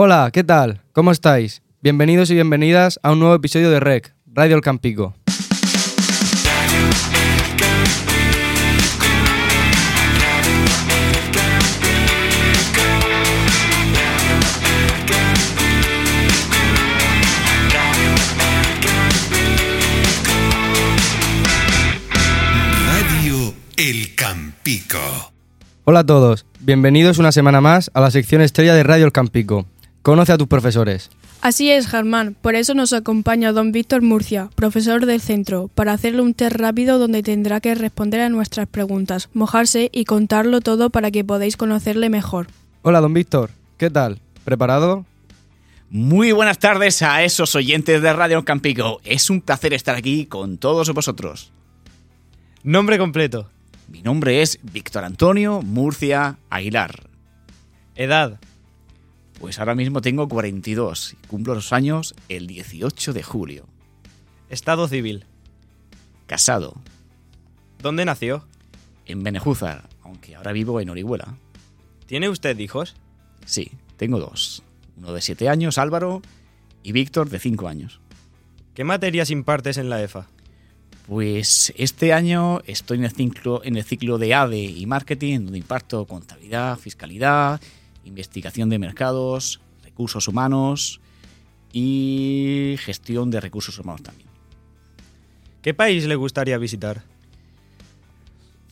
Hola, 0.00 0.30
¿qué 0.32 0.44
tal? 0.44 0.80
¿Cómo 0.92 1.10
estáis? 1.10 1.60
Bienvenidos 1.82 2.30
y 2.30 2.34
bienvenidas 2.34 3.00
a 3.02 3.10
un 3.10 3.18
nuevo 3.18 3.34
episodio 3.34 3.68
de 3.68 3.80
REC, 3.80 4.14
Radio 4.32 4.54
El 4.54 4.62
Campico. 4.62 5.16
Radio 22.86 23.52
El 23.76 24.14
Campico. 24.14 25.32
Hola 25.82 25.98
a 25.98 26.06
todos, 26.06 26.46
bienvenidos 26.60 27.18
una 27.18 27.32
semana 27.32 27.60
más 27.60 27.90
a 27.94 28.00
la 28.00 28.12
sección 28.12 28.42
estrella 28.42 28.76
de 28.76 28.84
Radio 28.84 29.04
El 29.04 29.10
Campico. 29.10 29.66
Conoce 30.08 30.32
a 30.32 30.38
tus 30.38 30.48
profesores. 30.48 31.10
Así 31.42 31.70
es, 31.70 31.86
Germán. 31.86 32.34
Por 32.40 32.54
eso 32.54 32.72
nos 32.72 32.94
acompaña 32.94 33.52
don 33.52 33.72
Víctor 33.72 34.00
Murcia, 34.00 34.48
profesor 34.54 35.04
del 35.04 35.20
centro, 35.20 35.68
para 35.74 35.92
hacerle 35.92 36.22
un 36.22 36.32
test 36.32 36.56
rápido 36.56 36.98
donde 36.98 37.22
tendrá 37.22 37.60
que 37.60 37.74
responder 37.74 38.22
a 38.22 38.30
nuestras 38.30 38.68
preguntas, 38.68 39.28
mojarse 39.34 39.90
y 39.92 40.06
contarlo 40.06 40.62
todo 40.62 40.88
para 40.88 41.10
que 41.10 41.24
podáis 41.24 41.58
conocerle 41.58 42.08
mejor. 42.08 42.46
Hola, 42.80 43.02
don 43.02 43.12
Víctor, 43.12 43.50
¿qué 43.76 43.90
tal? 43.90 44.18
¿Preparado? 44.44 45.04
Muy 45.90 46.32
buenas 46.32 46.58
tardes 46.58 47.02
a 47.02 47.22
esos 47.22 47.54
oyentes 47.54 48.00
de 48.00 48.10
Radio 48.10 48.46
Campico. 48.46 49.02
Es 49.04 49.28
un 49.28 49.42
placer 49.42 49.74
estar 49.74 49.94
aquí 49.94 50.24
con 50.24 50.56
todos 50.56 50.90
vosotros. 50.94 51.52
Nombre 52.62 52.96
completo. 52.96 53.50
Mi 53.88 54.00
nombre 54.00 54.40
es 54.40 54.58
Víctor 54.62 55.04
Antonio 55.04 55.60
Murcia 55.60 56.38
Aguilar. 56.48 57.10
Edad. 57.94 58.40
Pues 59.40 59.58
ahora 59.58 59.74
mismo 59.74 60.00
tengo 60.00 60.28
42 60.28 61.14
y 61.14 61.26
cumplo 61.28 61.54
los 61.54 61.72
años 61.72 62.14
el 62.28 62.46
18 62.46 63.12
de 63.12 63.22
julio. 63.22 63.66
Estado 64.50 64.88
civil. 64.88 65.24
Casado 66.26 66.74
¿Dónde 67.80 68.04
nació? 68.04 68.44
en 69.06 69.22
Benejúzar, 69.22 69.88
aunque 70.02 70.36
ahora 70.36 70.52
vivo 70.52 70.80
en 70.80 70.90
Orihuela. 70.90 71.34
¿Tiene 72.06 72.28
usted 72.28 72.58
hijos? 72.58 72.94
Sí, 73.46 73.70
tengo 73.96 74.18
dos. 74.18 74.62
Uno 74.98 75.12
de 75.12 75.22
7 75.22 75.48
años, 75.48 75.78
Álvaro, 75.78 76.20
y 76.82 76.92
Víctor 76.92 77.30
de 77.30 77.38
5 77.38 77.68
años. 77.68 78.00
¿Qué 78.74 78.84
materias 78.84 79.30
impartes 79.30 79.78
en 79.78 79.88
la 79.88 80.02
EFA? 80.02 80.26
Pues 81.06 81.72
este 81.76 82.12
año 82.12 82.60
estoy 82.66 82.98
en 82.98 83.04
el 83.04 83.12
ciclo, 83.12 83.62
en 83.64 83.76
el 83.76 83.84
ciclo 83.84 84.18
de 84.18 84.34
ADE 84.34 84.62
y 84.62 84.84
marketing, 84.84 85.40
donde 85.44 85.58
imparto 85.58 86.04
contabilidad, 86.04 86.78
fiscalidad, 86.78 87.60
investigación 88.08 88.68
de 88.68 88.78
mercados, 88.78 89.60
recursos 89.84 90.26
humanos 90.28 91.00
y 91.72 92.76
gestión 92.78 93.30
de 93.30 93.40
recursos 93.40 93.78
humanos 93.78 94.02
también. 94.02 94.28
¿Qué 95.62 95.74
país 95.74 96.06
le 96.06 96.16
gustaría 96.16 96.58
visitar? 96.58 97.02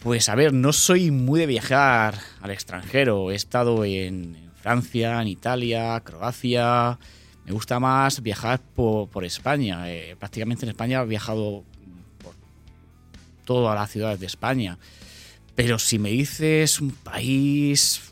Pues 0.02 0.28
a 0.28 0.34
ver, 0.34 0.52
no 0.52 0.72
soy 0.72 1.10
muy 1.10 1.40
de 1.40 1.46
viajar 1.46 2.18
al 2.40 2.50
extranjero. 2.50 3.30
He 3.30 3.34
estado 3.34 3.84
en, 3.84 4.36
en 4.36 4.50
Francia, 4.52 5.20
en 5.20 5.28
Italia, 5.28 6.00
Croacia. 6.04 6.98
Me 7.44 7.52
gusta 7.52 7.80
más 7.80 8.22
viajar 8.22 8.60
por, 8.60 9.08
por 9.08 9.24
España. 9.24 9.90
Eh, 9.90 10.16
prácticamente 10.18 10.64
en 10.64 10.70
España 10.70 11.02
he 11.02 11.06
viajado 11.06 11.64
por 12.22 12.34
todas 13.44 13.74
las 13.74 13.90
ciudades 13.90 14.20
de 14.20 14.26
España. 14.26 14.78
Pero 15.56 15.78
si 15.78 15.98
me 15.98 16.10
dices 16.10 16.80
un 16.82 16.90
país, 16.90 18.02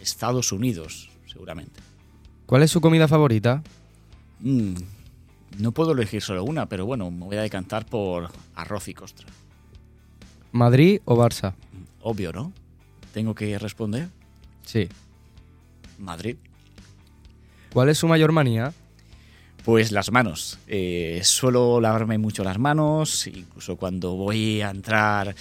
Estados 0.00 0.50
Unidos, 0.50 1.10
seguramente. 1.26 1.80
¿Cuál 2.46 2.62
es 2.62 2.70
su 2.70 2.80
comida 2.80 3.06
favorita? 3.06 3.62
Mm, 4.40 4.74
no 5.58 5.72
puedo 5.72 5.92
elegir 5.92 6.22
solo 6.22 6.44
una, 6.44 6.66
pero 6.66 6.86
bueno, 6.86 7.10
me 7.10 7.26
voy 7.26 7.36
a 7.36 7.42
decantar 7.42 7.84
por 7.84 8.30
arroz 8.54 8.88
y 8.88 8.94
costra. 8.94 9.26
¿Madrid 10.50 11.00
o 11.04 11.14
Barça? 11.14 11.52
Obvio, 12.00 12.32
¿no? 12.32 12.52
Tengo 13.12 13.34
que 13.34 13.58
responder. 13.58 14.08
Sí. 14.64 14.88
Madrid. 15.98 16.36
¿Cuál 17.70 17.90
es 17.90 17.98
su 17.98 18.08
mayor 18.08 18.32
manía? 18.32 18.72
Pues 19.64 19.92
las 19.92 20.10
manos. 20.10 20.58
Eh, 20.68 21.20
suelo 21.24 21.80
lavarme 21.80 22.16
mucho 22.16 22.44
las 22.44 22.58
manos, 22.58 23.26
incluso 23.26 23.76
cuando 23.76 24.14
voy 24.14 24.62
a 24.62 24.70
entrar 24.70 25.34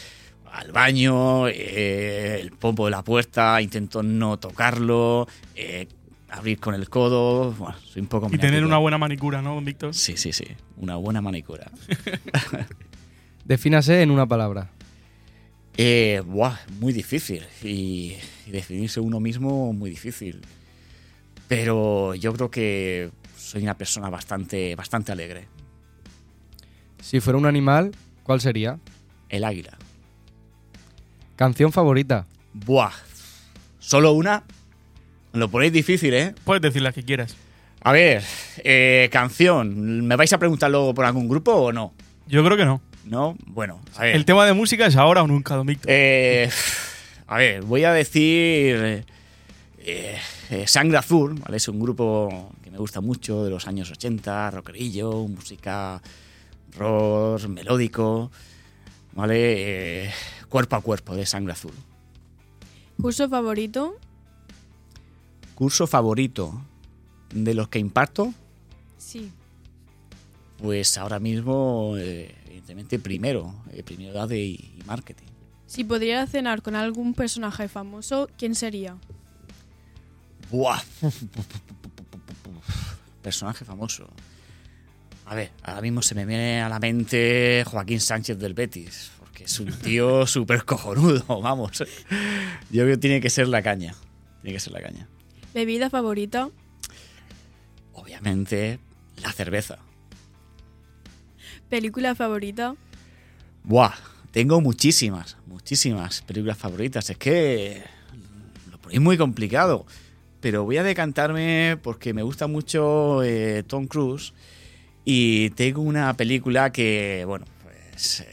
al 0.52 0.72
baño, 0.72 1.48
eh, 1.48 2.40
el 2.42 2.52
pompo 2.52 2.86
de 2.86 2.92
la 2.92 3.04
puerta, 3.04 3.62
intento 3.62 4.04
no 4.04 4.38
tocarlo, 4.38 5.28
eh, 5.56 5.88
abrir 6.30 6.60
con 6.60 6.76
el 6.76 6.90
codo. 6.90 7.52
Bueno, 7.54 7.76
soy 7.84 8.02
un 8.02 8.08
poco 8.08 8.30
Y 8.32 8.38
tener 8.38 8.66
una 8.66 8.78
buena 8.78 8.98
manicura, 8.98 9.42
¿no, 9.42 9.60
Víctor? 9.62 9.94
Sí, 9.94 10.18
sí, 10.18 10.32
sí. 10.34 10.46
Una 10.78 10.96
buena 10.96 11.22
manicura. 11.22 11.72
Defínase 13.46 14.02
en 14.02 14.12
una 14.12 14.26
palabra. 14.26 14.70
Eh, 15.78 16.22
buah, 16.26 16.58
muy 16.80 16.94
difícil. 16.94 17.44
Y, 17.64 18.16
y 18.48 18.52
definirse 18.52 19.00
uno 19.00 19.20
mismo, 19.20 19.74
muy 19.74 19.90
difícil. 19.90 20.42
Pero 21.48 22.16
yo 22.16 22.34
creo 22.34 22.50
que 22.50 23.12
soy 23.38 23.64
una 23.64 23.78
persona 23.78 24.10
bastante, 24.10 24.76
bastante 24.76 25.12
alegre. 25.12 25.48
Si 27.02 27.20
fuera 27.20 27.38
un 27.38 27.46
animal, 27.46 27.92
¿cuál 28.24 28.42
sería? 28.42 28.80
El 29.30 29.44
águila. 29.44 29.78
¿Canción 31.36 31.72
favorita? 31.72 32.26
Buah. 32.54 32.92
¿Solo 33.80 34.14
una? 34.14 34.44
Lo 35.34 35.50
ponéis 35.50 35.74
difícil, 35.74 36.14
¿eh? 36.14 36.34
Puedes 36.46 36.62
decir 36.62 36.82
la 36.82 36.92
que 36.94 37.04
quieras. 37.04 37.36
A 37.82 37.92
ver, 37.92 38.24
eh, 38.64 39.10
canción. 39.12 40.08
¿Me 40.08 40.16
vais 40.16 40.32
a 40.34 40.38
preguntar 40.40 40.72
luego 40.72 40.94
por 40.94 41.06
algún 41.06 41.28
grupo 41.28 41.52
o 41.54 41.72
no? 41.74 41.94
Yo 42.28 42.44
creo 42.44 42.58
que 42.58 42.66
no. 42.66 42.82
¿No? 43.04 43.36
Bueno, 43.46 43.80
a 43.96 44.04
ver. 44.04 44.16
El 44.16 44.26
tema 44.26 44.46
de 44.46 44.54
música 44.54 44.88
es 44.88 44.96
ahora 44.96 45.22
o 45.24 45.28
nunca, 45.28 45.56
don 45.56 45.68
Víctor. 45.68 45.92
Eh, 45.92 46.50
a 47.28 47.38
ver, 47.38 47.62
voy 47.64 47.84
a 47.84 47.92
decir. 47.92 49.04
eh, 49.80 50.18
eh, 50.50 50.68
Sangre 50.68 50.98
Azul, 50.98 51.36
¿vale? 51.36 51.58
Es 51.58 51.68
un 51.68 51.80
grupo 51.80 52.52
que 52.64 52.72
me 52.72 52.78
gusta 52.78 53.02
mucho 53.02 53.44
de 53.44 53.50
los 53.52 53.68
años 53.68 53.92
80, 53.92 54.52
rockerillo, 54.52 55.28
música 55.28 56.02
rock, 56.78 57.48
melódico, 57.48 58.32
¿vale? 59.14 60.12
Cuerpo 60.50 60.76
a 60.76 60.82
cuerpo 60.82 61.16
de 61.16 61.26
Sangre 61.26 61.54
Azul. 61.54 61.72
¿Curso 63.02 63.30
favorito? 63.30 63.96
Curso 65.56 65.88
favorito 65.88 66.62
de 67.34 67.54
los 67.54 67.68
que 67.70 67.80
imparto, 67.80 68.34
Sí. 68.98 69.32
pues 70.58 70.98
ahora 70.98 71.20
mismo, 71.20 71.96
eh, 71.98 72.34
evidentemente, 72.48 73.00
primero, 73.00 73.54
eh, 73.72 73.84
primero 73.84 74.12
edad 74.14 74.30
y 74.32 74.80
marketing. 74.86 75.26
Si 75.68 75.84
pudiera 75.84 76.26
cenar 76.28 76.62
con 76.62 76.76
algún 76.76 77.14
personaje 77.14 77.68
famoso, 77.68 78.30
¿quién 78.38 78.56
sería? 78.56 78.96
Buah. 80.52 80.80
Personaje 83.22 83.66
famoso. 83.66 84.08
A 85.26 85.36
ver, 85.36 85.52
ahora 85.64 85.82
mismo 85.82 86.02
se 86.04 86.14
me 86.16 86.26
viene 86.26 86.62
a 86.62 86.70
la 86.70 86.80
mente 86.80 87.64
Joaquín 87.66 88.00
Sánchez 88.00 88.38
del 88.38 88.54
Betis, 88.54 89.10
porque 89.36 89.44
es 89.52 89.60
un 89.60 89.70
tío 89.74 90.26
súper 90.28 90.64
cojonudo, 90.64 91.26
vamos. 91.42 91.80
Yo 92.72 92.84
creo 92.84 92.96
que 92.96 92.98
tiene 92.98 93.20
que 93.20 93.30
ser 93.30 93.50
la 93.50 93.62
caña. 93.62 93.94
Tiene 94.42 94.56
que 94.56 94.60
ser 94.62 94.72
la 94.72 94.82
caña. 94.82 95.10
¿Bebida 95.54 95.90
favorita? 95.90 96.50
Obviamente, 97.94 98.80
la 99.22 99.34
cerveza. 99.34 99.80
¿Película 101.70 102.16
favorita? 102.16 102.76
Buah, 103.64 103.94
tengo 104.32 104.62
muchísimas, 104.62 105.36
muchísimas 105.48 106.22
películas 106.22 106.58
favoritas. 106.58 107.10
Es 107.10 107.18
que 107.18 107.84
lo 108.72 108.78
ponéis 108.78 109.02
muy 109.02 109.18
complicado. 109.18 109.86
Pero 110.40 110.64
voy 110.64 110.78
a 110.78 110.84
decantarme 110.84 111.78
porque 111.82 112.14
me 112.14 112.22
gusta 112.22 112.48
mucho 112.48 113.22
eh, 113.24 113.64
Tom 113.68 113.88
Cruise. 113.88 114.34
Y 115.04 115.50
tengo 115.52 115.82
una 115.82 116.16
película 116.16 116.72
que, 116.72 117.26
bueno, 117.28 117.46
pues. 117.64 118.26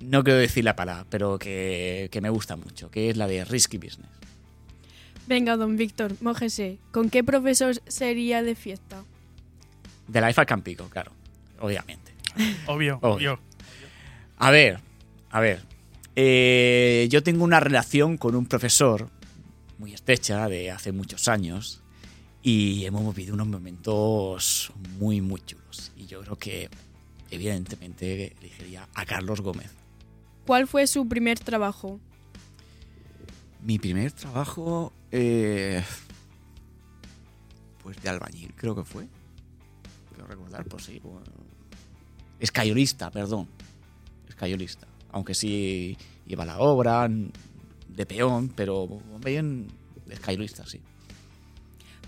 No 0.00 0.22
quiero 0.24 0.38
decir 0.38 0.64
la 0.64 0.76
palabra, 0.76 1.06
pero 1.10 1.38
que, 1.38 2.08
que 2.12 2.20
me 2.20 2.30
gusta 2.30 2.56
mucho, 2.56 2.90
que 2.90 3.10
es 3.10 3.16
la 3.16 3.26
de 3.26 3.44
Risky 3.44 3.78
Business. 3.78 4.08
Venga, 5.26 5.56
don 5.56 5.76
Víctor, 5.76 6.14
mójese. 6.20 6.78
¿Con 6.90 7.10
qué 7.10 7.22
profesor 7.22 7.74
sería 7.86 8.42
de 8.42 8.54
fiesta? 8.54 9.04
De 10.06 10.20
la 10.20 10.30
IFA 10.30 10.46
Campico, 10.46 10.88
claro, 10.88 11.12
obviamente. 11.60 12.12
Obvio, 12.66 12.98
Obvio. 13.02 13.34
obvio. 13.34 13.40
A 14.38 14.50
ver, 14.50 14.80
a 15.30 15.40
ver. 15.40 15.62
Eh, 16.16 17.06
yo 17.10 17.22
tengo 17.22 17.44
una 17.44 17.60
relación 17.60 18.16
con 18.16 18.34
un 18.34 18.46
profesor 18.46 19.08
muy 19.78 19.92
estrecha 19.94 20.48
de 20.48 20.70
hace 20.70 20.92
muchos 20.92 21.28
años 21.28 21.82
y 22.42 22.84
hemos 22.86 23.14
vivido 23.14 23.34
unos 23.34 23.48
momentos 23.48 24.72
muy, 24.98 25.20
muy 25.20 25.40
chulos. 25.44 25.92
Y 25.96 26.06
yo 26.06 26.20
creo 26.22 26.36
que, 26.36 26.68
evidentemente, 27.30 28.34
elegiría 28.40 28.88
a 28.94 29.04
Carlos 29.04 29.40
Gómez. 29.40 29.70
¿Cuál 30.48 30.66
fue 30.66 30.86
su 30.86 31.06
primer 31.06 31.38
trabajo? 31.38 32.00
Mi 33.62 33.78
primer 33.78 34.12
trabajo, 34.12 34.94
Eh, 35.12 35.84
pues 37.82 38.00
de 38.02 38.08
albañil, 38.08 38.54
creo 38.56 38.74
que 38.74 38.82
fue. 38.82 39.06
Quiero 40.08 40.26
recordar, 40.26 40.64
pues 40.64 40.84
sí. 40.84 41.00
bueno. 41.04 41.20
Escayolista, 42.40 43.10
perdón. 43.10 43.46
Escayolista. 44.26 44.86
Aunque 45.12 45.34
sí 45.34 45.98
iba 46.26 46.44
a 46.44 46.46
la 46.46 46.58
obra, 46.60 47.10
de 47.10 48.06
peón, 48.06 48.48
pero 48.56 48.88
bien 49.22 49.66
escayolista, 50.08 50.64
sí. 50.66 50.80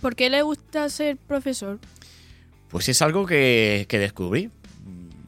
¿Por 0.00 0.16
qué 0.16 0.31
le 0.31 0.40
gusta 0.40 0.88
ser 0.88 1.19
profesor? 1.19 1.78
Pues 2.70 2.88
es 2.88 3.02
algo 3.02 3.26
que, 3.26 3.84
que 3.86 3.98
descubrí, 3.98 4.50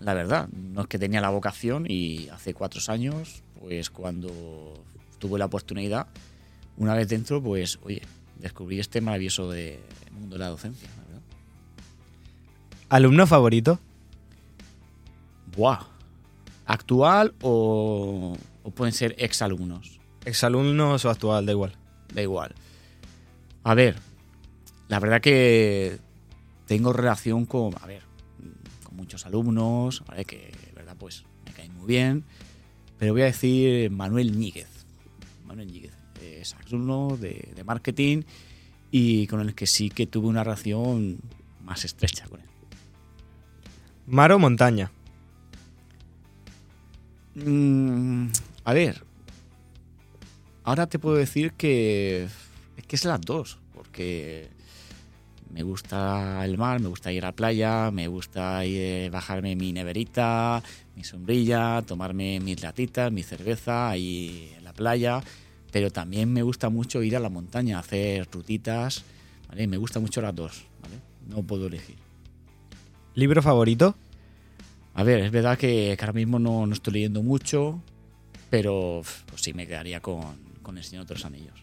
la 0.00 0.14
verdad. 0.14 0.48
No 0.72 0.82
es 0.82 0.86
que 0.86 0.98
tenía 0.98 1.20
la 1.20 1.28
vocación 1.28 1.84
y 1.86 2.28
hace 2.30 2.54
cuatro 2.54 2.80
años, 2.88 3.42
pues 3.60 3.90
cuando 3.90 4.72
tuve 5.18 5.38
la 5.38 5.44
oportunidad, 5.44 6.06
una 6.78 6.94
vez 6.94 7.08
dentro, 7.08 7.42
pues 7.42 7.78
oye, 7.82 8.00
descubrí 8.38 8.80
este 8.80 9.02
maravilloso 9.02 9.50
de 9.50 9.80
mundo 10.12 10.36
de 10.36 10.38
la 10.38 10.48
docencia, 10.48 10.88
verdad. 10.96 11.22
¿Alumno 12.88 13.26
favorito? 13.26 13.78
Buah. 15.54 15.86
¿Actual 16.64 17.34
o, 17.42 18.34
o 18.62 18.70
pueden 18.70 18.94
ser 18.94 19.14
exalumnos? 19.18 20.00
¿Exalumnos 20.24 21.04
o 21.04 21.10
actual? 21.10 21.44
Da 21.44 21.52
igual. 21.52 21.72
Da 22.14 22.22
igual. 22.22 22.54
A 23.64 23.74
ver, 23.74 23.96
la 24.88 25.00
verdad 25.00 25.20
que 25.20 25.98
tengo 26.66 26.94
relación 26.94 27.44
con, 27.44 27.74
a 27.80 27.86
ver, 27.86 28.02
muchos 29.02 29.26
alumnos, 29.26 30.02
¿vale? 30.06 30.24
que, 30.24 30.52
de 30.66 30.72
verdad, 30.74 30.96
pues 30.98 31.24
me 31.44 31.52
caen 31.52 31.74
muy 31.76 31.86
bien. 31.86 32.24
Pero 32.98 33.12
voy 33.12 33.22
a 33.22 33.26
decir 33.26 33.90
Manuel 33.90 34.38
Ñíguez. 34.38 34.68
Manuel 35.44 35.68
Ñíguez 35.68 35.92
es 36.20 36.54
alumno 36.54 37.16
de, 37.16 37.52
de 37.54 37.64
marketing 37.64 38.22
y 38.90 39.26
con 39.26 39.40
el 39.40 39.54
que 39.54 39.66
sí 39.66 39.90
que 39.90 40.06
tuve 40.06 40.28
una 40.28 40.44
relación 40.44 41.18
más 41.64 41.84
estrecha 41.84 42.26
con 42.28 42.40
él. 42.40 42.46
¿Mar 44.06 44.32
o 44.32 44.38
montaña? 44.38 44.90
Mm, 47.34 48.26
a 48.64 48.72
ver, 48.72 49.04
ahora 50.64 50.86
te 50.86 50.98
puedo 50.98 51.16
decir 51.16 51.52
que 51.52 52.28
es 52.76 52.86
que 52.86 52.96
es 52.96 53.04
las 53.04 53.20
dos, 53.20 53.58
porque 53.74 54.48
me 55.52 55.62
gusta 55.62 56.44
el 56.44 56.56
mar, 56.56 56.80
me 56.80 56.88
gusta 56.88 57.12
ir 57.12 57.24
a 57.24 57.28
la 57.28 57.32
playa, 57.32 57.90
me 57.90 58.08
gusta 58.08 58.64
ir, 58.64 58.80
eh, 58.80 59.10
bajarme 59.10 59.54
mi 59.54 59.72
neverita, 59.72 60.62
mi 60.96 61.04
sombrilla, 61.04 61.82
tomarme 61.82 62.40
mis 62.40 62.62
latitas, 62.62 63.12
mi 63.12 63.22
cerveza 63.22 63.90
ahí 63.90 64.52
en 64.56 64.64
la 64.64 64.72
playa, 64.72 65.22
pero 65.70 65.90
también 65.90 66.32
me 66.32 66.42
gusta 66.42 66.70
mucho 66.70 67.02
ir 67.02 67.16
a 67.16 67.20
la 67.20 67.28
montaña, 67.28 67.78
hacer 67.78 68.26
rutitas, 68.32 69.04
¿vale? 69.48 69.66
Me 69.66 69.76
gusta 69.76 70.00
mucho 70.00 70.22
las 70.22 70.34
dos, 70.34 70.64
¿vale? 70.80 70.96
No 71.28 71.42
puedo 71.42 71.66
elegir. 71.66 71.96
¿Libro 73.14 73.42
favorito? 73.42 73.94
A 74.94 75.02
ver, 75.02 75.20
es 75.20 75.30
verdad 75.30 75.58
que, 75.58 75.94
que 75.98 76.04
ahora 76.04 76.14
mismo 76.14 76.38
no, 76.38 76.66
no 76.66 76.72
estoy 76.72 76.94
leyendo 76.94 77.22
mucho, 77.22 77.82
pero 78.48 79.02
pues 79.26 79.42
sí 79.42 79.52
me 79.52 79.66
quedaría 79.66 80.00
con, 80.00 80.36
con 80.62 80.78
El 80.78 80.84
Señor 80.84 81.06
de 81.06 81.14
los 81.14 81.24
Anillos. 81.26 81.58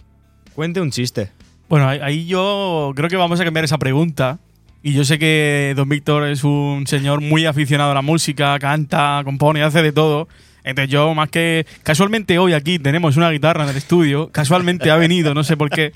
Cuente 0.54 0.80
un 0.80 0.92
chiste. 0.92 1.32
Bueno, 1.70 1.88
ahí, 1.88 2.26
yo 2.26 2.94
creo 2.96 3.10
que 3.10 3.16
vamos 3.16 3.40
a 3.40 3.46
cambiar 3.46 3.64
esa 3.64 3.78
pregunta. 3.78 4.40
Y 4.82 4.94
yo 4.94 5.06
sé 5.06 5.20
que 5.20 5.74
Don 5.76 5.88
Víctor 5.88 6.28
es 6.28 6.44
un 6.44 6.88
señor 6.88 7.22
muy 7.22 7.46
aficionado 7.46 7.92
a 7.92 7.94
la 7.94 8.02
música, 8.02 8.58
canta, 8.60 9.22
compone, 9.24 9.62
hace 9.62 9.84
de 9.84 9.92
todo. 9.92 10.28
Entonces 10.64 10.92
yo 10.92 11.14
más 11.14 11.30
que... 11.30 11.68
Casualmente 11.84 12.40
hoy 12.40 12.54
aquí 12.54 12.80
tenemos 12.80 13.18
una 13.18 13.30
guitarra 13.30 13.66
en 13.66 13.70
el 13.70 13.78
estudio. 13.78 14.30
Casualmente 14.32 14.90
ha 14.90 14.96
venido, 14.96 15.34
no 15.36 15.44
sé 15.44 15.58
por 15.58 15.70
qué. 15.70 15.92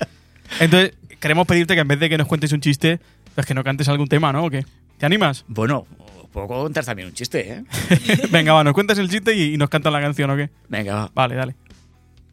Entonces 0.60 0.92
queremos 1.18 1.46
pedirte 1.46 1.74
que 1.74 1.80
en 1.80 1.88
vez 1.88 1.98
de 1.98 2.08
que 2.08 2.18
nos 2.18 2.28
cuentes 2.28 2.52
un 2.52 2.60
chiste, 2.60 3.00
pues 3.34 3.46
que 3.46 3.54
no 3.54 3.64
cantes 3.64 3.88
algún 3.88 4.06
tema, 4.06 4.32
¿no? 4.32 4.44
¿O 4.44 4.50
qué? 4.50 4.64
¿Te 4.98 5.06
animas? 5.06 5.44
Bueno, 5.48 5.86
puedo 6.32 6.46
contar 6.46 6.84
también 6.84 7.08
un 7.08 7.14
chiste, 7.14 7.52
¿eh? 7.52 7.64
Venga, 8.30 8.52
va, 8.52 8.62
nos 8.62 8.74
cuentas 8.74 8.98
el 8.98 9.08
chiste 9.08 9.34
y, 9.34 9.54
y 9.54 9.56
nos 9.56 9.70
cantas 9.70 9.92
la 9.92 10.00
canción, 10.00 10.30
¿o 10.30 10.36
qué? 10.36 10.50
Venga, 10.68 10.94
va. 10.94 11.10
Vale, 11.14 11.34
dale. 11.34 11.56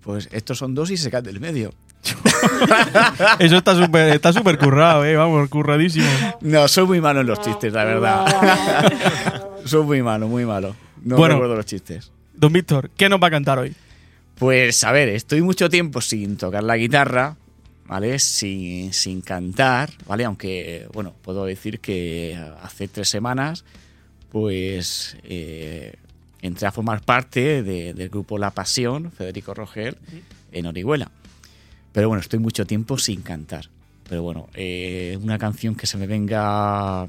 Pues 0.02 0.30
estos 0.32 0.58
son 0.60 0.76
dos 0.76 0.92
y 0.92 0.98
se 0.98 1.10
caen 1.10 1.24
del 1.24 1.40
medio. 1.40 1.74
Eso 3.40 3.58
está 3.58 3.76
súper 3.76 4.10
está 4.14 4.34
súper 4.34 4.58
currado, 4.58 5.06
¿eh? 5.06 5.16
Vamos, 5.16 5.48
curradísimo. 5.50 6.08
No, 6.42 6.68
soy 6.68 6.86
muy 6.86 7.02
malo 7.02 7.22
en 7.22 7.28
los 7.28 7.42
chistes, 7.42 7.72
la 7.74 7.84
verdad. 7.84 9.46
soy 9.66 9.84
muy 9.86 10.02
malo, 10.02 10.28
muy 10.28 10.46
malo. 10.46 10.76
No 11.04 11.18
Bueno. 11.18 11.36
recuerdo 11.36 11.56
los 11.56 11.66
chistes. 11.66 12.12
Don 12.34 12.52
Víctor, 12.54 12.90
¿qué 12.98 13.10
nos 13.10 13.22
va 13.22 13.28
a 13.28 13.32
cantar 13.32 13.60
hoy? 13.60 13.76
Pues 14.36 14.84
a 14.84 14.92
ver, 14.92 15.10
estoy 15.10 15.42
mucho 15.42 15.70
tiempo 15.70 16.02
sin 16.02 16.38
tocar 16.38 16.64
la 16.64 16.76
guitarra, 16.78 17.36
¿vale? 17.86 18.18
Sin, 18.20 18.92
sin 18.94 19.22
cantar, 19.22 19.92
¿vale? 20.08 20.26
Aunque, 20.26 20.88
bueno, 20.94 21.14
puedo 21.22 21.46
decir 21.46 21.80
que 21.80 22.36
hace 22.64 22.88
tres 22.88 23.10
semanas, 23.10 23.64
pues 24.32 25.18
eh, 25.24 25.94
entré 26.42 26.68
a 26.68 26.72
formar 26.72 27.02
parte 27.02 27.62
de- 27.62 27.94
del 27.94 28.10
grupo 28.10 28.40
La 28.40 28.50
Pasión, 28.52 29.12
Federico 29.12 29.54
Rogel, 29.54 29.98
en 30.52 30.66
Orihuela. 30.66 31.12
Pero 31.92 32.08
bueno, 32.08 32.22
estoy 32.22 32.40
mucho 32.40 32.66
tiempo 32.66 32.98
sin 32.98 33.22
cantar. 33.22 33.70
Pero 34.08 34.24
bueno, 34.24 34.48
eh, 34.54 35.18
una 35.22 35.38
canción 35.38 35.76
que 35.76 35.88
se 35.88 35.98
me 35.98 36.08
venga 36.08 37.08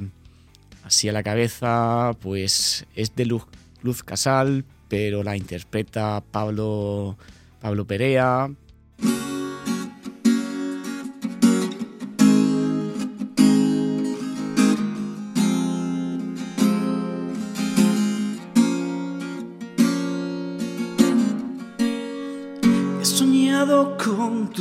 así 0.85 1.09
a 1.09 1.13
la 1.13 1.23
cabeza, 1.23 2.13
pues 2.21 2.87
es 2.95 3.15
de 3.15 3.27
Luz, 3.27 3.45
Luz 3.83 4.03
Casal, 4.03 4.65
pero 4.89 5.23
la 5.23 5.37
interpreta 5.37 6.23
Pablo, 6.31 7.17
Pablo 7.61 7.87
Perea. 7.87 8.51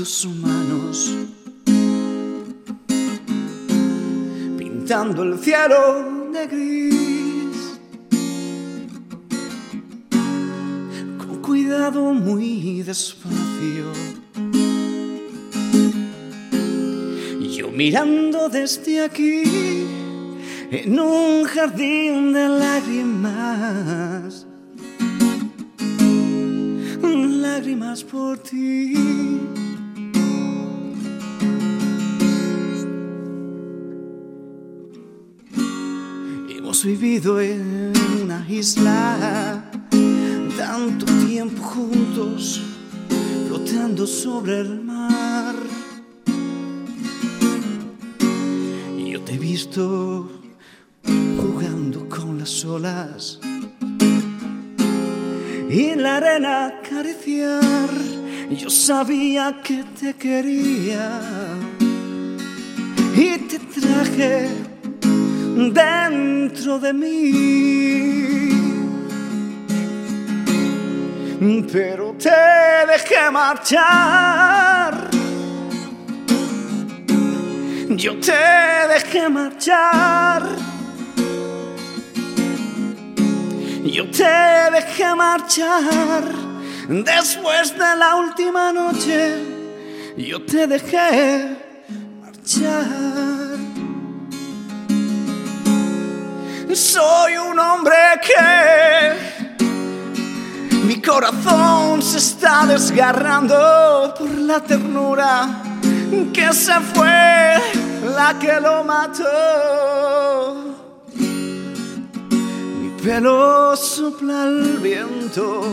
Tus 0.01 0.25
manos, 0.25 1.15
pintando 4.57 5.21
el 5.21 5.37
cielo 5.37 6.31
de 6.33 6.47
gris, 6.47 7.79
con 11.19 11.39
cuidado 11.43 12.15
muy 12.15 12.81
despacio. 12.81 13.91
Yo 17.55 17.69
mirando 17.69 18.49
desde 18.49 19.03
aquí, 19.03 19.43
en 20.71 20.99
un 20.99 21.43
jardín 21.43 22.33
de 22.33 22.49
lágrimas 22.49 24.47
lágrimas 27.41 28.03
por 28.03 28.39
ti. 28.39 29.50
Hemos 36.71 36.85
vivido 36.85 37.41
en 37.41 37.91
una 38.23 38.45
isla 38.47 39.61
tanto 40.57 41.05
tiempo 41.27 41.61
juntos, 41.61 42.61
flotando 43.45 44.07
sobre 44.07 44.61
el 44.61 44.79
mar. 44.79 45.53
Yo 49.05 49.19
te 49.19 49.33
he 49.33 49.37
visto 49.37 50.31
jugando 51.41 52.07
con 52.07 52.39
las 52.39 52.63
olas 52.63 53.41
y 55.69 55.95
la 55.95 56.15
arena 56.15 56.67
acariciar. 56.67 57.89
Yo 58.49 58.69
sabía 58.69 59.61
que 59.61 59.83
te 59.99 60.13
quería 60.13 61.19
y 63.13 63.37
te 63.39 63.59
traje 63.59 64.71
dentro 65.69 66.79
de 66.79 66.93
mí. 66.93 68.51
Pero 71.71 72.13
te 72.17 72.29
dejé 72.87 73.31
marchar. 73.31 75.09
Yo 77.89 78.19
te 78.19 78.87
dejé 78.93 79.29
marchar. 79.29 80.43
Yo 83.83 84.09
te 84.11 84.71
dejé 84.71 85.15
marchar 85.15 86.23
después 86.87 87.73
de 87.73 87.95
la 87.97 88.15
última 88.15 88.71
noche. 88.71 89.35
Yo 90.17 90.45
te 90.45 90.67
dejé 90.67 91.57
marchar. 92.21 93.20
Soy 96.73 97.35
un 97.35 97.59
hombre 97.59 97.95
que 98.21 99.11
mi 100.85 101.01
corazón 101.01 102.01
se 102.01 102.17
está 102.17 102.65
desgarrando 102.65 104.13
por 104.17 104.29
la 104.29 104.61
ternura 104.61 105.63
que 106.33 106.53
se 106.53 106.73
fue 106.93 107.55
la 108.15 108.37
que 108.39 108.59
lo 108.61 108.85
mató. 108.85 109.25
Mi 111.13 112.89
pelo 113.03 113.75
sopla 113.75 114.43
el 114.43 114.77
viento. 114.77 115.63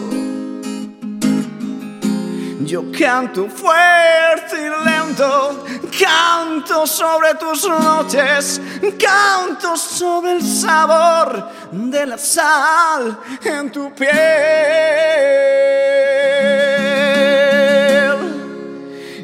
Yo 2.64 2.85
canto 2.99 3.49
fuerte 3.49 4.57
y 4.61 4.69
canto 5.17 6.87
sobre 6.87 7.35
tus 7.35 7.69
noches, 7.69 8.61
canto 8.99 9.77
sobre 9.77 10.33
el 10.33 10.43
sabor 10.43 11.50
de 11.73 12.07
la 12.07 12.19
sal 12.19 13.19
en 13.43 13.71
tu 13.71 13.93
piel. 13.95 14.09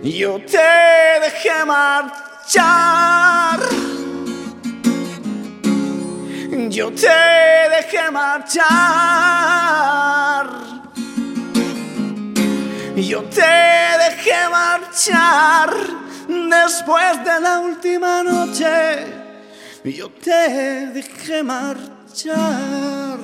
Yo 0.03 0.39
te 0.45 1.21
dejé 1.21 1.65
marchar. 1.67 3.61
Yo 6.69 6.91
te 6.93 7.09
dejé 7.71 8.11
marchar. 8.11 8.65
Yo 12.97 13.23
te 13.25 13.94
dejé 14.25 14.49
marchar 14.49 15.71
después 16.29 17.25
de 17.25 17.41
la 17.41 17.61
última 17.61 18.23
noche. 18.23 19.07
Yo 19.85 20.11
te 20.11 20.87
dejé 20.93 21.43
marchar. 21.43 23.19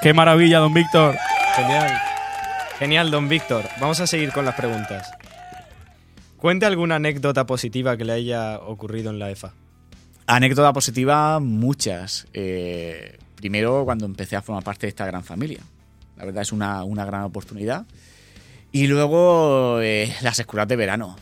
Qué 0.00 0.14
maravilla, 0.14 0.58
don 0.58 0.72
Víctor. 0.72 1.16
Genial. 1.56 2.00
Genial, 2.78 3.10
don 3.10 3.28
Víctor. 3.28 3.64
Vamos 3.80 3.98
a 3.98 4.06
seguir 4.06 4.32
con 4.32 4.44
las 4.44 4.54
preguntas. 4.54 5.10
Cuente 6.36 6.66
alguna 6.66 6.96
anécdota 6.96 7.46
positiva 7.46 7.96
que 7.96 8.04
le 8.04 8.12
haya 8.12 8.60
ocurrido 8.60 9.10
en 9.10 9.18
la 9.18 9.30
EFA. 9.30 9.54
Anécdota 10.26 10.72
positiva, 10.72 11.40
muchas. 11.40 12.28
Eh, 12.32 13.18
primero, 13.34 13.84
cuando 13.84 14.06
empecé 14.06 14.36
a 14.36 14.42
formar 14.42 14.62
parte 14.62 14.86
de 14.86 14.90
esta 14.90 15.04
gran 15.04 15.24
familia. 15.24 15.58
La 16.18 16.24
verdad 16.24 16.42
es 16.42 16.52
una, 16.52 16.82
una 16.84 17.04
gran 17.04 17.22
oportunidad. 17.22 17.86
Y 18.72 18.88
luego, 18.88 19.80
eh, 19.80 20.14
las 20.20 20.38
escuelas 20.38 20.68
de 20.68 20.76
verano. 20.76 21.16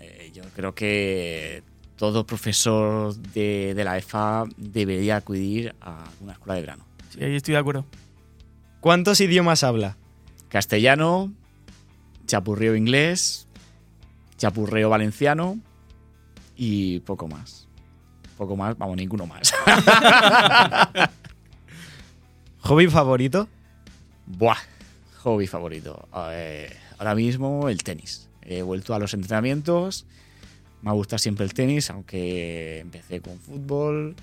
Eh, 0.00 0.32
yo 0.34 0.42
creo 0.54 0.74
que 0.74 1.62
todo 1.96 2.26
profesor 2.26 3.14
de, 3.14 3.74
de 3.74 3.84
la 3.84 3.96
EFA 3.96 4.44
debería 4.56 5.16
acudir 5.16 5.74
a 5.80 6.04
una 6.20 6.32
escuela 6.32 6.54
de 6.54 6.60
verano. 6.60 6.84
Sí, 7.10 7.22
ahí 7.22 7.36
estoy 7.36 7.52
de 7.52 7.60
acuerdo. 7.60 7.86
¿Cuántos 8.80 9.20
idiomas 9.20 9.62
habla? 9.62 9.96
Castellano, 10.48 11.32
chapurreo 12.26 12.74
inglés, 12.74 13.46
chapurreo 14.36 14.90
valenciano 14.90 15.58
y 16.56 17.00
poco 17.00 17.28
más. 17.28 17.68
Poco 18.36 18.56
más, 18.56 18.76
vamos, 18.76 18.96
ninguno 18.96 19.26
más. 19.26 19.52
¿Hobby 22.62 22.88
favorito? 22.88 23.48
Buah, 24.38 24.58
hobby 25.24 25.46
favorito. 25.46 26.08
Eh, 26.32 26.70
ahora 26.98 27.14
mismo 27.14 27.68
el 27.68 27.82
tenis. 27.82 28.28
He 28.42 28.62
vuelto 28.62 28.94
a 28.94 28.98
los 28.98 29.12
entrenamientos. 29.12 30.06
Me 30.82 30.92
gusta 30.92 31.18
siempre 31.18 31.44
el 31.44 31.52
tenis, 31.52 31.90
aunque 31.90 32.78
empecé 32.78 33.20
con 33.20 33.38
fútbol 33.38 34.14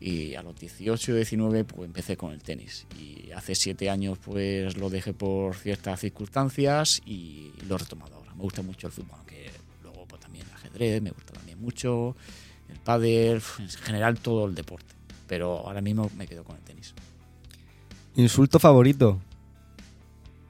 y 0.00 0.34
a 0.34 0.42
los 0.42 0.58
18, 0.58 1.14
19 1.14 1.64
pues 1.64 1.86
empecé 1.86 2.16
con 2.16 2.32
el 2.32 2.42
tenis. 2.42 2.86
Y 2.98 3.30
hace 3.32 3.54
7 3.54 3.90
años 3.90 4.18
pues 4.18 4.76
lo 4.76 4.88
dejé 4.88 5.12
por 5.12 5.54
ciertas 5.54 6.00
circunstancias 6.00 7.02
y 7.04 7.52
lo 7.68 7.76
he 7.76 7.78
retomado 7.78 8.16
ahora. 8.16 8.34
Me 8.34 8.42
gusta 8.42 8.62
mucho 8.62 8.86
el 8.86 8.92
fútbol, 8.92 9.16
aunque 9.18 9.50
luego 9.82 10.06
pues, 10.06 10.22
también 10.22 10.46
el 10.46 10.54
ajedrez 10.54 11.02
me 11.02 11.10
gusta 11.10 11.34
también 11.34 11.60
mucho, 11.60 12.16
el 12.70 12.78
pádel, 12.78 13.42
en 13.58 13.68
general 13.68 14.18
todo 14.18 14.46
el 14.46 14.54
deporte. 14.54 14.94
Pero 15.26 15.58
ahora 15.66 15.82
mismo 15.82 16.10
me 16.16 16.26
quedo 16.26 16.44
con 16.44 16.56
el 16.56 16.62
tenis. 16.62 16.94
Insulto 18.16 18.58
favorito. 18.58 19.20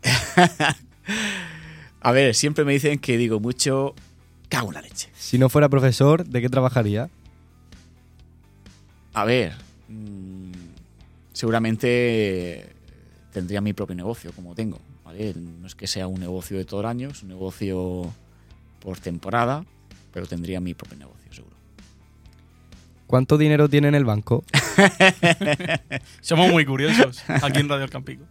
A 2.00 2.12
ver, 2.12 2.34
siempre 2.34 2.64
me 2.64 2.72
dicen 2.72 2.98
que 2.98 3.16
digo 3.18 3.40
mucho, 3.40 3.94
cago 4.48 4.68
en 4.68 4.74
la 4.74 4.82
leche. 4.82 5.10
Si 5.16 5.38
no 5.38 5.48
fuera 5.48 5.68
profesor, 5.68 6.24
¿de 6.24 6.40
qué 6.40 6.48
trabajaría? 6.48 7.10
A 9.14 9.24
ver, 9.24 9.54
mm, 9.88 10.52
seguramente 11.32 12.72
tendría 13.32 13.60
mi 13.60 13.72
propio 13.72 13.96
negocio, 13.96 14.32
como 14.32 14.54
tengo. 14.54 14.78
¿vale? 15.04 15.34
No 15.34 15.66
es 15.66 15.74
que 15.74 15.86
sea 15.86 16.06
un 16.06 16.20
negocio 16.20 16.56
de 16.56 16.64
todo 16.64 16.80
el 16.80 16.86
año, 16.86 17.08
es 17.08 17.22
un 17.22 17.30
negocio 17.30 18.12
por 18.80 18.98
temporada, 19.00 19.64
pero 20.12 20.26
tendría 20.26 20.60
mi 20.60 20.74
propio 20.74 20.98
negocio, 20.98 21.32
seguro. 21.32 21.56
¿Cuánto 23.06 23.38
dinero 23.38 23.68
tiene 23.68 23.88
en 23.88 23.94
el 23.94 24.04
banco? 24.04 24.44
Somos 26.20 26.50
muy 26.50 26.64
curiosos 26.64 27.22
aquí 27.42 27.60
en 27.60 27.68
Radio 27.68 27.84
El 27.84 27.90
Campico. 27.90 28.24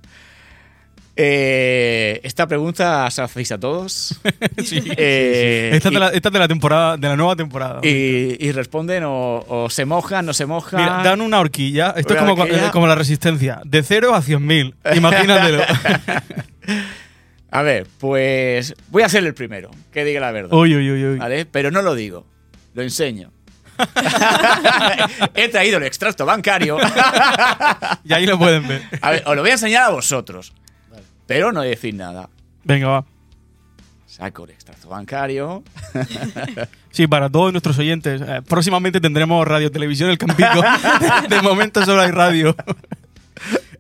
Eh, 1.20 2.20
esta 2.24 2.46
pregunta 2.48 3.10
se 3.10 3.22
la 3.22 3.26
hacéis 3.26 3.52
a 3.52 3.60
todos. 3.60 4.20
Sí. 4.64 4.82
Eh, 4.98 5.72
Esta 5.74 5.88
es 5.90 5.94
de 5.94 6.00
la, 6.00 6.10
esta 6.10 6.30
es 6.30 6.34
de 6.34 6.40
la 6.40 6.48
temporada, 6.48 6.98
de 6.98 7.08
la 7.08 7.16
nueva 7.16 7.36
temporada. 7.36 7.80
y, 7.84 8.38
y 8.40 8.52
responden 8.52 9.04
o, 9.06 9.44
o 9.48 9.70
se 9.70 9.86
mojan, 9.86 10.26
no 10.26 10.34
se 10.34 10.46
mojan. 10.46 10.80
Mira, 10.80 11.02
dan 11.04 11.22
una 11.22 11.40
horquilla. 11.40 11.94
Esto 11.98 12.14
Una 12.14 12.24
es 12.24 12.30
como, 12.30 12.42
horquilla. 12.44 12.72
como 12.72 12.88
la 12.88 12.96
resistencia. 12.96 13.62
De 13.66 13.82
0 13.84 14.14
a 14.14 14.22
100.000. 14.22 14.76
Imagínatelo. 14.96 15.64
A 17.50 17.62
ver, 17.62 17.88
pues 18.00 18.76
voy 18.90 19.04
a 19.04 19.10
ser 19.10 19.26
el 19.26 19.34
primero, 19.34 19.72
que 19.94 20.04
diga 20.04 20.20
la 20.20 20.32
verdad. 20.32 20.52
uy, 20.54 20.76
uy, 20.76 20.92
uy, 20.92 21.06
uy. 21.14 21.18
¿Vale? 21.18 21.46
Pero 21.46 21.72
no 21.72 21.82
lo 21.82 21.96
digo, 21.96 22.28
lo 22.74 22.84
enseño. 22.84 23.32
He 25.36 25.48
traído 25.50 25.78
el 25.78 25.84
extracto 25.84 26.26
bancario. 26.26 26.78
Y 28.04 28.14
ahí 28.14 28.26
lo 28.26 28.38
pueden 28.38 28.68
ver. 28.68 28.82
A 29.02 29.12
ver, 29.12 29.24
os 29.26 29.36
lo 29.36 29.42
voy 29.42 29.50
a 29.52 29.54
enseñar 29.54 29.84
a 29.84 29.90
vosotros. 29.90 30.54
Pero 31.26 31.52
no 31.52 31.62
decir 31.62 31.94
nada. 31.94 32.30
Venga, 32.64 32.88
va. 32.88 33.06
Saco 34.06 34.46
el 34.46 34.52
extracto 34.52 34.90
bancario. 34.90 35.64
Sí, 36.90 37.06
para 37.06 37.30
todos 37.30 37.52
nuestros 37.52 37.78
oyentes. 37.78 38.22
eh, 38.22 38.42
próximamente 38.48 39.00
tendremos 39.00 39.48
radio 39.48 39.72
televisión 39.72 40.10
El 40.10 40.18
Campico. 40.18 40.64
de 41.30 41.42
momento 41.44 41.86
solo 41.86 42.02
hay 42.02 42.10
radio. 42.10 42.56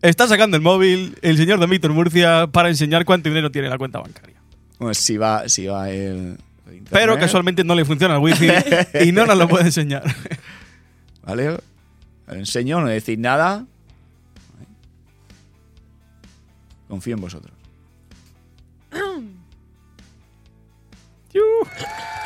Está 0.03 0.27
sacando 0.27 0.55
el 0.55 0.61
móvil 0.61 1.17
el 1.23 1.35
señor 1.35 1.59
Don 1.59 1.67
Víctor 1.67 1.93
Murcia 1.93 2.45
para 2.45 2.69
enseñar 2.69 3.05
cuánto 3.05 3.29
dinero 3.29 3.49
tiene 3.49 3.69
la 3.69 3.79
cuenta 3.79 3.99
bancaria. 3.99 4.35
Si 4.91 5.17
va, 5.17 5.49
si 5.49 5.65
va 5.65 5.89
el. 5.89 6.37
Internet, 6.73 6.89
Pero 6.91 7.17
casualmente 7.17 7.63
no 7.63 7.75
le 7.75 7.85
funciona 7.85 8.15
el 8.15 8.21
wifi 8.21 8.47
y 9.05 9.11
no 9.11 9.25
nos 9.25 9.37
lo 9.37 9.47
puede 9.47 9.65
enseñar. 9.65 10.03
¿Vale? 11.23 11.57
Enseño, 12.27 12.81
no 12.81 12.87
decir 12.87 13.19
nada. 13.19 13.65
Confío 16.87 17.15
en 17.15 17.21
vosotros. 17.21 17.57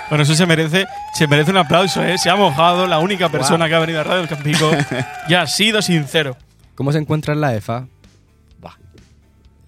Bueno, 0.10 0.24
eso 0.24 0.36
se 0.36 0.46
merece, 0.46 0.86
se 1.14 1.28
merece 1.28 1.52
un 1.52 1.58
aplauso, 1.58 2.04
¿eh? 2.04 2.18
Se 2.18 2.30
ha 2.30 2.36
mojado 2.36 2.86
la 2.86 3.00
única 3.00 3.30
persona 3.30 3.68
que 3.68 3.76
ha 3.76 3.80
venido 3.80 4.02
a 4.02 4.04
Radio 4.04 4.22
El 4.22 4.28
Campico 4.28 4.70
y 5.30 5.34
ha 5.34 5.48
sido 5.48 5.82
sincero. 5.82 6.36
¿Cómo 6.76 6.92
se 6.92 6.98
encuentra 6.98 7.34
en 7.34 7.42
la 7.42 7.56
EFA? 7.56 7.88
Va. 8.64 8.78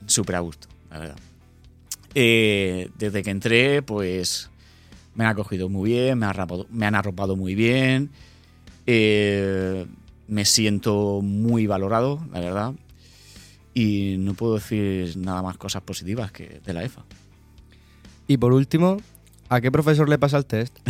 Súper 0.05 0.35
a 0.35 0.39
gusto, 0.39 0.67
la 0.91 0.99
verdad. 0.99 1.15
Eh, 2.13 2.89
desde 2.97 3.23
que 3.23 3.29
entré, 3.29 3.81
pues 3.81 4.49
me 5.15 5.23
han 5.25 5.31
acogido 5.31 5.69
muy 5.69 5.91
bien, 5.91 6.17
me 6.19 6.25
han 6.25 6.31
arropado, 6.31 6.67
me 6.71 6.85
han 6.85 6.95
arropado 6.95 7.35
muy 7.35 7.55
bien. 7.55 8.09
eh, 8.85 9.85
me 10.27 10.45
siento 10.45 11.19
muy 11.21 11.67
valorado, 11.67 12.19
la 12.31 12.39
verdad. 12.39 12.73
Y 13.73 14.15
no 14.19 14.33
puedo 14.35 14.55
decir 14.55 15.17
nada 15.17 15.41
más 15.41 15.57
cosas 15.57 15.81
positivas 15.83 16.31
que 16.31 16.61
de 16.65 16.73
la 16.73 16.83
EFA. 16.83 17.03
Y 18.27 18.37
por 18.37 18.53
último, 18.53 18.97
¿a 19.49 19.59
qué 19.61 19.71
profesor 19.71 20.07
le 20.09 20.17
pasa 20.17 20.37
el 20.37 20.45
test? 20.45 20.77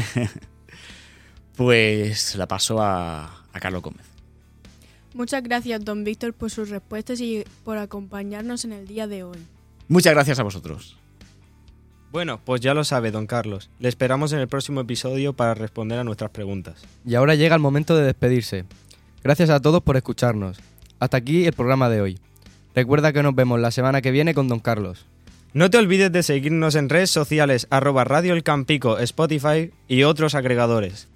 Pues 1.55 2.35
la 2.35 2.47
paso 2.47 2.81
a, 2.81 3.25
a 3.53 3.59
Carlos 3.59 3.83
Gómez. 3.83 4.05
Muchas 5.13 5.43
gracias, 5.43 5.85
don 5.85 6.03
Víctor, 6.03 6.33
por 6.33 6.49
sus 6.49 6.69
respuestas 6.69 7.21
y 7.21 7.43
por 7.63 7.77
acompañarnos 7.77 8.65
en 8.65 8.73
el 8.73 8.87
día 8.87 9.05
de 9.07 9.23
hoy. 9.23 9.37
Muchas 9.87 10.13
gracias 10.13 10.39
a 10.39 10.43
vosotros. 10.43 10.97
Bueno, 12.13 12.39
pues 12.45 12.61
ya 12.61 12.75
lo 12.75 12.83
sabe, 12.83 13.09
don 13.09 13.25
Carlos. 13.25 13.71
Le 13.79 13.89
esperamos 13.89 14.31
en 14.33 14.39
el 14.39 14.47
próximo 14.47 14.79
episodio 14.79 15.33
para 15.33 15.55
responder 15.55 15.97
a 15.97 16.03
nuestras 16.03 16.29
preguntas. 16.29 16.83
Y 17.03 17.15
ahora 17.15 17.33
llega 17.33 17.55
el 17.55 17.61
momento 17.61 17.97
de 17.97 18.03
despedirse. 18.03 18.65
Gracias 19.23 19.49
a 19.49 19.59
todos 19.59 19.81
por 19.81 19.97
escucharnos. 19.97 20.59
Hasta 20.99 21.17
aquí 21.17 21.47
el 21.47 21.53
programa 21.53 21.89
de 21.89 22.01
hoy. 22.01 22.19
Recuerda 22.75 23.13
que 23.13 23.23
nos 23.23 23.33
vemos 23.33 23.59
la 23.59 23.71
semana 23.71 24.03
que 24.03 24.11
viene 24.11 24.35
con 24.35 24.47
Don 24.47 24.59
Carlos. 24.59 25.07
No 25.53 25.71
te 25.71 25.79
olvides 25.79 26.11
de 26.11 26.21
seguirnos 26.21 26.75
en 26.75 26.89
redes 26.89 27.09
sociales 27.09 27.65
arroba 27.71 28.03
Radio 28.03 28.35
El 28.35 28.43
Campico, 28.43 28.99
Spotify 28.99 29.71
y 29.87 30.03
otros 30.03 30.35
agregadores. 30.35 31.07